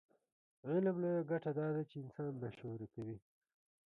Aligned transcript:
علم 0.67 0.95
لویه 1.03 1.27
ګټه 1.31 1.51
دا 1.59 1.67
ده 1.75 1.81
چې 1.89 1.95
انسان 2.03 2.31
باشعوره 2.41 2.87
کوي. 2.93 3.17